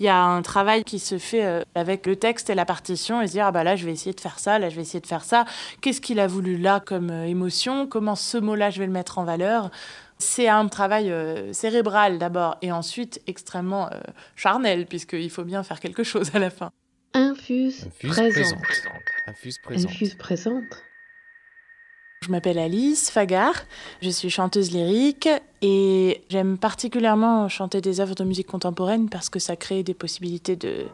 Il 0.00 0.04
y 0.04 0.08
a 0.08 0.20
un 0.20 0.42
travail 0.42 0.82
qui 0.82 0.98
se 0.98 1.18
fait 1.18 1.44
euh, 1.44 1.62
avec 1.76 2.04
le 2.06 2.16
texte 2.16 2.50
et 2.50 2.56
la 2.56 2.64
partition 2.64 3.22
et 3.22 3.28
se 3.28 3.32
dire 3.32 3.46
ah 3.46 3.52
bah 3.52 3.62
là 3.62 3.76
je 3.76 3.86
vais 3.86 3.92
essayer 3.92 4.12
de 4.12 4.20
faire 4.20 4.40
ça, 4.40 4.58
là 4.58 4.68
je 4.68 4.74
vais 4.74 4.82
essayer 4.82 5.00
de 5.00 5.06
faire 5.06 5.22
ça. 5.22 5.44
Qu'est-ce 5.80 6.00
qu'il 6.00 6.18
a 6.18 6.26
voulu 6.26 6.56
là 6.56 6.80
comme 6.80 7.10
euh, 7.10 7.26
émotion? 7.26 7.86
Comment 7.86 8.16
ce 8.16 8.36
mot-là 8.36 8.70
je 8.70 8.80
vais 8.80 8.86
le 8.86 8.92
mettre 8.92 9.18
en 9.18 9.24
valeur? 9.24 9.70
C'est 10.18 10.48
un 10.48 10.66
travail 10.66 11.12
euh, 11.12 11.52
cérébral 11.52 12.18
d'abord 12.18 12.56
et 12.60 12.72
ensuite 12.72 13.22
extrêmement 13.28 13.88
charnel 14.34 14.86
puisqu'il 14.86 15.30
faut 15.30 15.44
bien 15.44 15.62
faire 15.62 15.78
quelque 15.78 16.02
chose 16.02 16.34
à 16.34 16.40
la 16.40 16.50
fin. 16.50 16.72
Infuse, 17.12 17.88
présente. 18.00 18.54
Infuse 19.28 19.58
présente. 19.58 19.92
Infuse 19.92 20.14
présente. 20.16 20.64
Je 22.24 22.30
m'appelle 22.30 22.58
Alice 22.58 23.10
Fagar, 23.10 23.52
je 24.00 24.08
suis 24.08 24.30
chanteuse 24.30 24.70
lyrique 24.70 25.28
et 25.60 26.22
j'aime 26.30 26.56
particulièrement 26.56 27.50
chanter 27.50 27.82
des 27.82 28.00
œuvres 28.00 28.14
de 28.14 28.24
musique 28.24 28.46
contemporaine 28.46 29.10
parce 29.10 29.28
que 29.28 29.38
ça 29.38 29.56
crée 29.56 29.82
des 29.82 29.92
possibilités 29.92 30.56
de 30.56 30.86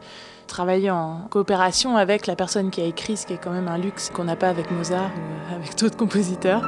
travailler 0.47 0.91
en 0.91 1.21
coopération 1.29 1.95
avec 1.95 2.27
la 2.27 2.35
personne 2.35 2.69
qui 2.69 2.81
a 2.81 2.83
écrit, 2.83 3.15
ce 3.15 3.25
qui 3.25 3.31
est 3.31 3.37
quand 3.37 3.51
même 3.51 3.69
un 3.69 3.77
luxe 3.77 4.09
qu'on 4.09 4.25
n'a 4.25 4.35
pas 4.35 4.49
avec 4.49 4.71
Mozart 4.71 5.09
ou 5.15 5.55
avec 5.55 5.77
d'autres 5.77 5.95
compositeurs. 5.95 6.63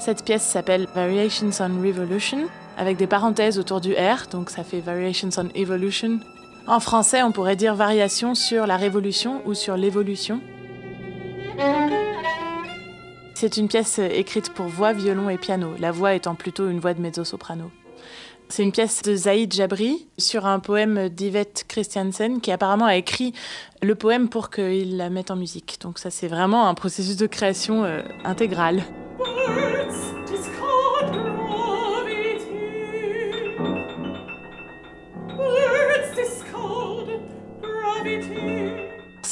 Cette 0.00 0.24
pièce 0.24 0.42
s'appelle 0.42 0.88
Variations 0.94 1.50
on 1.60 1.82
Revolution, 1.82 2.48
avec 2.78 2.96
des 2.96 3.06
parenthèses 3.06 3.58
autour 3.58 3.82
du 3.82 3.92
R, 3.92 4.26
donc 4.30 4.48
ça 4.48 4.64
fait 4.64 4.80
Variations 4.80 5.28
on 5.36 5.50
Evolution. 5.54 6.18
En 6.66 6.80
français, 6.80 7.22
on 7.22 7.30
pourrait 7.30 7.56
dire 7.56 7.74
Variations 7.74 8.34
sur 8.34 8.66
la 8.66 8.78
révolution 8.78 9.42
ou 9.44 9.52
sur 9.52 9.76
l'évolution. 9.76 10.40
C'est 13.44 13.58
une 13.58 13.68
pièce 13.68 13.98
écrite 13.98 14.54
pour 14.54 14.68
voix, 14.68 14.94
violon 14.94 15.28
et 15.28 15.36
piano, 15.36 15.74
la 15.78 15.92
voix 15.92 16.14
étant 16.14 16.34
plutôt 16.34 16.70
une 16.70 16.80
voix 16.80 16.94
de 16.94 17.02
mezzo-soprano. 17.02 17.70
C'est 18.48 18.62
une 18.62 18.72
pièce 18.72 19.02
de 19.02 19.14
Zaïd 19.14 19.52
Jabri 19.52 20.08
sur 20.16 20.46
un 20.46 20.60
poème 20.60 21.10
d'Yvette 21.10 21.66
Christiansen 21.68 22.40
qui 22.40 22.52
apparemment 22.52 22.86
a 22.86 22.96
écrit 22.96 23.34
le 23.82 23.94
poème 23.96 24.30
pour 24.30 24.48
qu'il 24.48 24.96
la 24.96 25.10
mette 25.10 25.30
en 25.30 25.36
musique. 25.36 25.76
Donc 25.82 25.98
ça 25.98 26.08
c'est 26.08 26.26
vraiment 26.26 26.68
un 26.68 26.72
processus 26.72 27.18
de 27.18 27.26
création 27.26 27.84
euh, 27.84 28.00
intégral. 28.24 28.82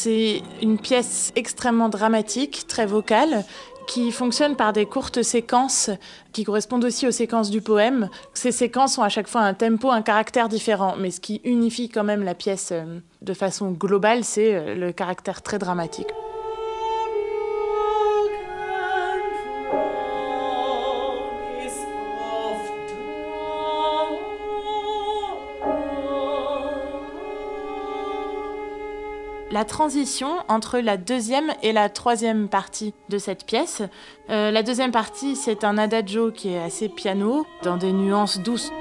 C'est 0.05 0.43
une 0.61 0.79
pièce 0.79 1.31
extrêmement 1.37 1.89
dramatique, 1.89 2.65
très 2.67 2.87
vocale, 2.87 3.45
qui 3.87 4.11
fonctionne 4.11 4.57
par 4.57 4.73
des 4.73 4.85
courtes 4.85 5.23
séquences 5.23 5.91
qui 6.33 6.43
correspondent 6.43 6.85
aussi 6.85 7.07
aux 7.07 7.13
séquences 7.13 7.51
du 7.51 7.61
poème. 7.61 8.09
Ces 8.35 8.51
séquences 8.51 8.99
ont 8.99 9.05
à 9.05 9.09
chaque 9.09 9.29
fois 9.29 9.43
un 9.43 9.55
tempo, 9.55 9.93
un 9.93 10.03
caractère 10.03 10.49
différent, 10.49 10.97
mais 10.99 11.13
ce 11.13 11.21
qui 11.21 11.41
unifie 11.45 11.89
quand 11.89 12.03
même 12.03 12.25
la 12.25 12.35
pièce 12.35 12.71
euh, 12.73 12.99
de 13.21 13.33
façon 13.33 13.71
globale, 13.71 14.25
c'est 14.25 14.57
euh, 14.57 14.75
le 14.75 14.91
caractère 14.91 15.41
très 15.41 15.61
dramatique. 15.61 16.09
La 29.53 29.67
transition 29.67 30.39
entre 30.49 30.79
la 30.79 30.97
deuxième 30.97 31.53
et 31.63 31.73
la 31.73 31.91
troisième 31.91 32.49
partie 32.49 32.95
de 33.11 33.19
cette 33.19 33.45
pièce. 33.45 33.83
Euh, 34.31 34.51
la 34.51 34.63
deuxième 34.63 34.93
partie, 34.93 35.37
c'est 35.37 35.63
un 35.63 35.77
adagio 35.77 36.33
qui 36.33 36.49
est 36.49 36.59
assez 36.59 36.89
piano, 36.89 37.47
dans 37.63 37.77
des 37.77 37.93
nuances 37.93 38.39
douces. 38.39 38.73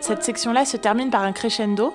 Cette 0.00 0.24
section-là 0.24 0.64
se 0.64 0.78
termine 0.78 1.10
par 1.10 1.22
un 1.22 1.32
crescendo 1.32 1.92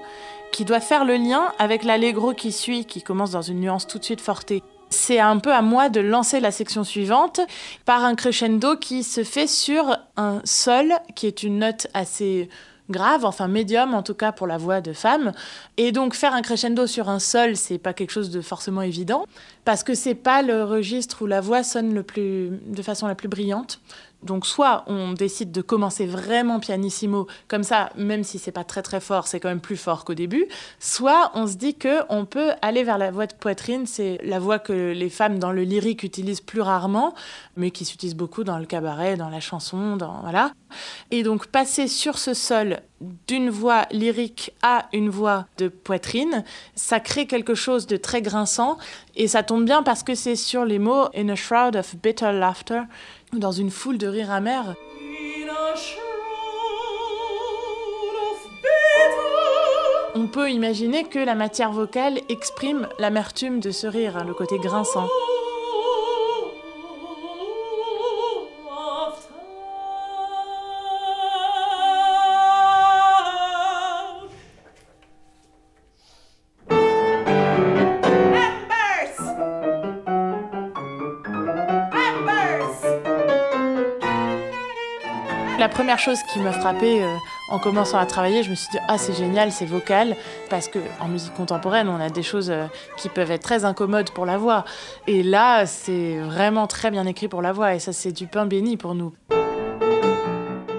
qui 0.51 0.63
doit 0.63 0.79
faire 0.79 1.03
le 1.03 1.15
lien 1.15 1.51
avec 1.59 1.83
l'allegro 1.83 2.33
qui 2.33 2.51
suit, 2.51 2.85
qui 2.85 3.01
commence 3.01 3.31
dans 3.31 3.41
une 3.41 3.59
nuance 3.59 3.87
tout 3.87 3.97
de 3.97 4.05
suite 4.05 4.21
fortée. 4.21 4.63
C'est 4.89 5.19
un 5.19 5.39
peu 5.39 5.51
à 5.51 5.61
moi 5.61 5.89
de 5.89 5.99
lancer 5.99 6.39
la 6.39 6.51
section 6.51 6.85
suivante 6.85 7.41
par 7.83 8.05
un 8.05 8.15
crescendo 8.15 8.77
qui 8.77 9.03
se 9.03 9.23
fait 9.23 9.47
sur 9.47 9.97
un 10.15 10.39
sol, 10.45 10.93
qui 11.15 11.27
est 11.27 11.43
une 11.43 11.59
note 11.59 11.87
assez 11.93 12.47
grave, 12.89 13.25
enfin 13.25 13.47
médium 13.47 13.93
en 13.93 14.03
tout 14.03 14.13
cas 14.13 14.31
pour 14.31 14.47
la 14.47 14.57
voix 14.57 14.81
de 14.81 14.93
femme. 14.93 15.31
Et 15.77 15.91
donc 15.91 16.13
faire 16.13 16.33
un 16.33 16.41
crescendo 16.41 16.87
sur 16.87 17.09
un 17.09 17.19
sol, 17.19 17.55
c'est 17.55 17.77
pas 17.77 17.93
quelque 17.93 18.11
chose 18.11 18.29
de 18.29 18.41
forcément 18.41 18.81
évident 18.81 19.25
parce 19.65 19.83
que 19.83 19.95
c'est 19.95 20.15
pas 20.15 20.41
le 20.41 20.63
registre 20.63 21.23
où 21.23 21.25
la 21.25 21.41
voix 21.41 21.63
sonne 21.63 21.93
le 21.93 22.03
plus, 22.03 22.51
de 22.65 22.81
façon 22.81 23.07
la 23.07 23.15
plus 23.15 23.27
brillante. 23.27 23.81
Donc 24.23 24.45
soit 24.45 24.83
on 24.87 25.13
décide 25.13 25.51
de 25.51 25.61
commencer 25.61 26.05
vraiment 26.05 26.59
pianissimo, 26.59 27.27
comme 27.47 27.63
ça, 27.63 27.91
même 27.95 28.23
si 28.23 28.39
c'est 28.39 28.51
pas 28.51 28.63
très 28.63 28.81
très 28.81 28.99
fort, 28.99 29.27
c'est 29.27 29.39
quand 29.39 29.49
même 29.49 29.61
plus 29.61 29.77
fort 29.77 30.05
qu'au 30.05 30.15
début. 30.15 30.47
Soit 30.79 31.31
on 31.35 31.47
se 31.47 31.55
dit 31.55 31.75
que 31.75 32.01
on 32.09 32.25
peut 32.25 32.51
aller 32.61 32.83
vers 32.83 32.97
la 32.97 33.11
voix 33.11 33.27
de 33.27 33.33
poitrine, 33.33 33.85
c'est 33.85 34.19
la 34.23 34.39
voix 34.39 34.59
que 34.59 34.91
les 34.91 35.09
femmes 35.09 35.37
dans 35.37 35.51
le 35.51 35.63
lyrique 35.63 36.03
utilisent 36.03 36.41
plus 36.41 36.61
rarement, 36.61 37.13
mais 37.55 37.71
qui 37.71 37.85
s'utilise 37.85 38.15
beaucoup 38.15 38.43
dans 38.43 38.57
le 38.57 38.65
cabaret, 38.65 39.17
dans 39.17 39.29
la 39.29 39.39
chanson, 39.39 39.97
dans 39.97 40.21
voilà. 40.21 40.51
Et 41.11 41.23
donc 41.23 41.47
passer 41.47 41.87
sur 41.87 42.17
ce 42.17 42.33
sol 42.33 42.79
d'une 43.27 43.49
voix 43.49 43.85
lyrique 43.91 44.51
à 44.61 44.87
une 44.93 45.09
voix 45.09 45.45
de 45.57 45.67
poitrine, 45.67 46.43
ça 46.75 46.99
crée 46.99 47.27
quelque 47.27 47.55
chose 47.55 47.87
de 47.87 47.97
très 47.97 48.21
grinçant 48.21 48.77
et 49.15 49.27
ça 49.27 49.43
tombe 49.43 49.65
bien 49.65 49.83
parce 49.83 50.03
que 50.03 50.15
c'est 50.15 50.35
sur 50.35 50.65
les 50.65 50.79
mots 50.79 51.05
In 51.15 51.29
a 51.29 51.35
shroud 51.35 51.75
of 51.75 51.95
bitter 51.95 52.31
laughter 52.31 52.81
dans 53.33 53.51
une 53.51 53.69
foule 53.69 53.97
de 53.97 54.07
rires 54.07 54.31
amers. 54.31 54.75
On 60.15 60.27
peut 60.27 60.49
imaginer 60.49 61.03
que 61.03 61.19
la 61.19 61.35
matière 61.35 61.71
vocale 61.71 62.19
exprime 62.27 62.87
l'amertume 62.97 63.59
de 63.59 63.69
ce 63.69 63.85
rire, 63.85 64.23
le 64.25 64.33
côté 64.33 64.57
grinçant. 64.57 65.07
La 85.59 85.69
première 85.69 85.97
chose 85.97 86.19
qui 86.31 86.39
m'a 86.39 86.51
frappée 86.51 87.03
euh, 87.03 87.15
en 87.49 87.57
commençant 87.57 87.97
à 87.97 88.05
travailler, 88.05 88.43
je 88.43 88.51
me 88.51 88.55
suis 88.55 88.69
dit 88.69 88.77
ah 88.87 88.99
c'est 88.99 89.13
génial, 89.13 89.51
c'est 89.51 89.65
vocal 89.65 90.15
parce 90.51 90.67
que 90.67 90.77
en 90.99 91.07
musique 91.07 91.33
contemporaine, 91.33 91.89
on 91.89 91.99
a 91.99 92.09
des 92.09 92.21
choses 92.21 92.51
euh, 92.51 92.67
qui 92.95 93.09
peuvent 93.09 93.31
être 93.31 93.41
très 93.41 93.65
incommodes 93.65 94.11
pour 94.11 94.27
la 94.27 94.37
voix 94.37 94.65
et 95.07 95.23
là, 95.23 95.65
c'est 95.65 96.19
vraiment 96.19 96.67
très 96.67 96.91
bien 96.91 97.07
écrit 97.07 97.27
pour 97.27 97.41
la 97.41 97.53
voix 97.53 97.73
et 97.73 97.79
ça 97.79 97.91
c'est 97.91 98.11
du 98.11 98.27
pain 98.27 98.45
béni 98.45 98.77
pour 98.77 98.93
nous. 98.93 99.13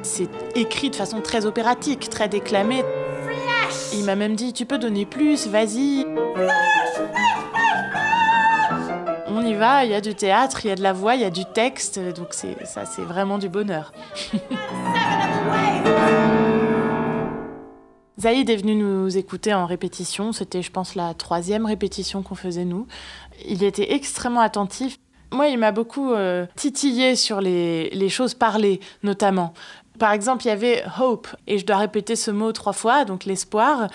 C'est 0.02 0.30
écrit 0.54 0.90
de 0.90 0.96
façon 0.96 1.20
très 1.20 1.44
opératique, 1.44 2.08
très 2.08 2.28
déclamé. 2.28 2.84
Il 3.94 4.04
m'a 4.04 4.14
même 4.14 4.36
dit 4.36 4.52
tu 4.52 4.64
peux 4.64 4.78
donner 4.78 5.06
plus, 5.06 5.48
vas-y 5.48 6.06
il 9.84 9.90
y 9.90 9.94
a 9.94 10.00
du 10.00 10.14
théâtre, 10.14 10.64
il 10.64 10.68
y 10.68 10.70
a 10.70 10.76
de 10.76 10.82
la 10.82 10.92
voix, 10.92 11.14
il 11.14 11.22
y 11.22 11.24
a 11.24 11.30
du 11.30 11.44
texte, 11.44 11.98
donc 12.14 12.32
ça 12.32 12.84
c'est 12.84 13.02
vraiment 13.02 13.38
du 13.38 13.48
bonheur. 13.48 13.92
Zaïd 18.20 18.50
est 18.50 18.56
venu 18.56 18.74
nous 18.74 19.16
écouter 19.16 19.54
en 19.54 19.64
répétition, 19.66 20.32
c'était 20.32 20.62
je 20.62 20.72
pense 20.72 20.96
la 20.96 21.14
troisième 21.14 21.66
répétition 21.66 22.22
qu'on 22.22 22.34
faisait 22.34 22.64
nous. 22.64 22.86
Il 23.46 23.62
était 23.62 23.92
extrêmement 23.92 24.40
attentif. 24.40 24.98
Moi, 25.32 25.48
il 25.48 25.58
m'a 25.58 25.72
beaucoup 25.72 26.12
euh, 26.12 26.46
titillé 26.56 27.14
sur 27.14 27.40
les, 27.40 28.08
choses 28.08 28.34
parlées, 28.34 28.80
notamment. 29.02 29.52
Par 29.98 30.12
exemple, 30.12 30.44
il 30.44 30.48
y 30.48 30.52
avait 30.52 30.82
hope, 31.00 31.28
et 31.46 31.58
je 31.58 31.66
dois 31.66 31.76
répéter 31.76 32.16
ce 32.16 32.30
mot 32.30 32.50
trois 32.52 32.72
fois, 32.72 33.04
donc 33.04 33.24
l'espoir. 33.24 33.88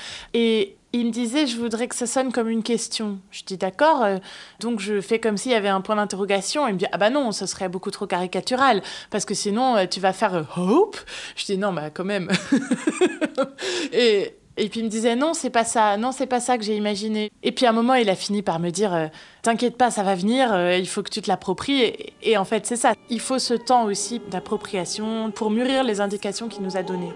Il 0.94 1.08
me 1.08 1.12
disait, 1.12 1.48
je 1.48 1.58
voudrais 1.58 1.88
que 1.88 1.96
ça 1.96 2.06
sonne 2.06 2.32
comme 2.32 2.48
une 2.48 2.62
question. 2.62 3.20
Je 3.32 3.44
dis 3.44 3.58
d'accord. 3.58 4.04
Euh, 4.04 4.20
donc 4.60 4.80
je 4.80 5.02
fais 5.02 5.20
comme 5.20 5.38
s'il 5.38 5.52
y 5.52 5.56
avait 5.56 5.68
un 5.68 5.82
point 5.82 5.96
d'interrogation. 5.96 6.68
Il 6.68 6.76
me 6.76 6.80
dit, 6.80 6.86
ah 6.92 7.00
bah 7.00 7.10
non, 7.10 7.32
ce 7.32 7.48
serait 7.48 7.68
beaucoup 7.68 7.90
trop 7.90 8.06
caricatural. 8.06 8.84
Parce 9.10 9.26
que 9.26 9.34
sinon, 9.34 9.76
euh, 9.76 9.86
tu 9.88 10.00
vas 10.00 10.14
faire 10.14 10.36
euh, 10.36 10.44
hope. 10.56 10.98
Je 11.36 11.46
dis, 11.46 11.58
non, 11.58 11.74
bah 11.74 11.90
quand 11.90 12.06
même. 12.06 12.30
et, 13.92 14.36
puis 14.56 14.82
il 14.82 14.84
me 14.84 14.90
disait, 14.90 15.16
non, 15.16 15.34
c'est 15.34 15.50
pas 15.50 15.64
ça. 15.64 15.98
Non, 15.98 16.12
c'est 16.12 16.28
pas 16.28 16.40
ça 16.40 16.60
que 16.60 16.64
j'ai 16.64 16.78
imaginé. 16.78 17.32
Et 17.42 17.52
puis 17.52 17.66
à 17.66 17.70
un 17.70 17.74
moment, 17.74 17.96
il 17.96 18.08
a 18.08 18.16
fini 18.16 18.44
par 18.44 18.60
me 18.60 18.70
dire, 18.70 19.10
t'inquiète 19.42 19.78
pas, 19.78 19.90
ça 19.90 20.04
va 20.04 20.14
venir. 20.14 20.56
il 20.78 20.88
faut 20.88 21.02
que 21.02 21.10
tu 21.10 21.24
te 21.24 21.28
l'appropries. 21.28 21.96
Et 22.22 22.38
en 22.38 22.46
fait, 22.46 22.68
c'est 22.68 22.76
ça. 22.76 22.94
Il 23.10 23.20
faut 23.20 23.40
ce 23.40 23.56
temps 23.56 23.86
aussi 23.86 24.22
d'appropriation 24.30 25.32
pour 25.32 25.50
mûrir 25.50 25.84
les 25.84 26.02
indications 26.02 26.50
qu'il 26.50 26.62
nous 26.62 26.78
a 26.78 26.84
données. 26.84 27.14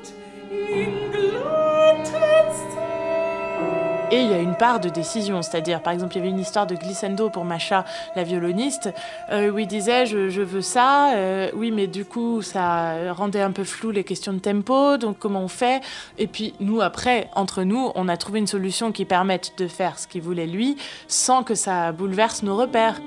Et 4.10 4.22
il 4.22 4.32
y 4.32 4.34
a 4.34 4.40
une 4.40 4.56
part 4.56 4.80
de 4.80 4.88
décision, 4.88 5.42
c'est-à-dire, 5.42 5.82
par 5.82 5.92
exemple, 5.92 6.14
il 6.16 6.20
y 6.20 6.22
avait 6.22 6.30
une 6.30 6.40
histoire 6.40 6.66
de 6.66 6.76
glissando 6.76 7.30
pour 7.30 7.44
Macha, 7.44 7.84
la 8.16 8.24
violoniste, 8.24 8.90
euh, 9.32 9.52
où 9.52 9.60
il 9.60 9.68
disait 9.68 10.06
je, 10.06 10.42
veux 10.42 10.62
ça, 10.62 11.12
euh, 11.16 11.50
oui, 11.54 11.72
mais 11.72 11.88
du 11.88 12.06
coup, 12.06 12.42
ça 12.42 13.12
rendait 13.12 13.42
un 13.42 13.52
peu 13.52 13.66
flou 13.66 13.92
les 13.92 14.06
questions 14.06 14.32
de 14.32 14.40
tempo, 14.40 14.96
donc 14.96 15.20
comment 15.20 15.42
on 15.42 15.50
fait? 15.50 15.82
Et 16.18 16.28
puis, 16.28 16.54
nous, 16.62 16.80
après, 16.80 17.30
entre 17.36 17.64
nous, 17.64 17.92
on 17.96 18.08
a 18.08 18.16
trouvé 18.16 18.40
une 18.40 18.48
solution 18.48 18.94
qui 18.94 19.04
permette 19.04 19.58
de 19.58 19.68
faire 19.68 20.00
ce 20.00 20.08
qu'il 20.08 20.22
voulait 20.22 20.48
lui, 20.48 20.78
sans 21.10 21.44
que 21.44 21.54
ça 21.54 21.92
bouleverse 21.92 22.44
nos 22.44 22.56
repères. 22.56 23.02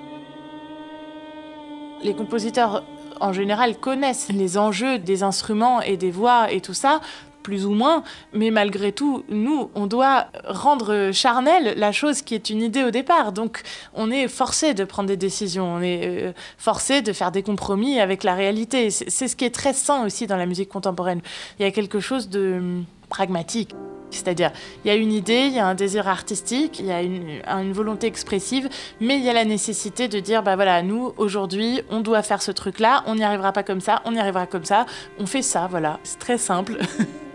Les 2.04 2.12
compositeurs 2.12 2.84
en 3.20 3.32
général 3.32 3.76
connaissent 3.76 4.28
les 4.30 4.58
enjeux 4.58 4.98
des 4.98 5.22
instruments 5.22 5.80
et 5.80 5.96
des 5.96 6.10
voix 6.10 6.52
et 6.52 6.60
tout 6.60 6.74
ça, 6.74 7.00
plus 7.42 7.66
ou 7.66 7.72
moins, 7.72 8.02
mais 8.32 8.50
malgré 8.50 8.92
tout, 8.92 9.24
nous, 9.28 9.70
on 9.74 9.86
doit 9.86 10.26
rendre 10.44 11.10
charnel 11.12 11.74
la 11.76 11.92
chose 11.92 12.22
qui 12.22 12.34
est 12.34 12.50
une 12.50 12.62
idée 12.62 12.84
au 12.84 12.90
départ. 12.90 13.32
Donc, 13.32 13.62
on 13.94 14.10
est 14.10 14.28
forcé 14.28 14.74
de 14.74 14.84
prendre 14.84 15.08
des 15.08 15.16
décisions, 15.16 15.74
on 15.74 15.80
est 15.80 16.06
euh, 16.06 16.32
forcé 16.58 17.02
de 17.02 17.12
faire 17.12 17.32
des 17.32 17.42
compromis 17.42 18.00
avec 18.00 18.24
la 18.24 18.34
réalité. 18.34 18.90
C'est 18.90 19.28
ce 19.28 19.36
qui 19.36 19.44
est 19.44 19.54
très 19.54 19.72
sain 19.72 20.04
aussi 20.04 20.26
dans 20.26 20.36
la 20.36 20.46
musique 20.46 20.68
contemporaine. 20.68 21.20
Il 21.58 21.62
y 21.62 21.66
a 21.66 21.70
quelque 21.70 22.00
chose 22.00 22.28
de 22.28 22.56
hum, 22.58 22.84
pragmatique. 23.08 23.74
C'est-à-dire, 24.10 24.50
il 24.84 24.88
y 24.88 24.90
a 24.90 24.96
une 24.96 25.12
idée, 25.12 25.46
il 25.46 25.52
y 25.52 25.58
a 25.58 25.66
un 25.66 25.74
désir 25.74 26.08
artistique, 26.08 26.80
il 26.80 26.86
y 26.86 26.92
a 26.92 27.02
une, 27.02 27.72
volonté 27.72 28.06
expressive, 28.06 28.68
mais 29.00 29.16
il 29.16 29.24
y 29.24 29.28
a 29.28 29.32
la 29.32 29.44
nécessité 29.44 30.08
de 30.08 30.18
dire, 30.18 30.42
bah 30.42 30.56
voilà, 30.56 30.82
nous, 30.82 31.12
aujourd'hui, 31.16 31.82
on 31.90 32.00
doit 32.00 32.22
faire 32.22 32.42
ce 32.42 32.50
truc-là, 32.50 33.04
on 33.06 33.14
n'y 33.14 33.22
arrivera 33.22 33.52
pas 33.52 33.62
comme 33.62 33.80
ça, 33.80 34.02
on 34.04 34.14
y 34.14 34.18
arrivera 34.18 34.46
comme 34.46 34.64
ça, 34.64 34.86
on 35.18 35.26
fait 35.26 35.42
ça, 35.42 35.68
voilà. 35.70 36.00
C'est 36.02 36.18
très 36.18 36.38
simple. 36.38 36.78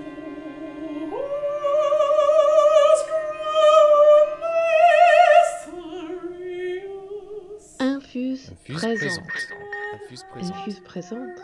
Infuse 8.15 8.49
présente. 8.63 9.19
Infuse 10.39 10.79
présente. 10.79 11.41